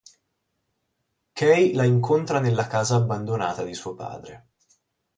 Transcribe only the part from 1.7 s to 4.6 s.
la incontra nella casa abbandonata di suo padre.